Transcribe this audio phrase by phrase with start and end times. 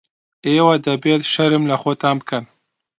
[0.47, 2.45] ئێوە دەبێت شەرم لە خۆتان بکەن.